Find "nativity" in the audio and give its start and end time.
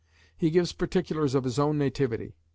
1.77-2.33